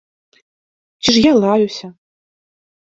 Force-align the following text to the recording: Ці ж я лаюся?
Ці 1.03 1.09
ж 1.19 1.23
я 1.29 1.33
лаюся? 1.45 1.87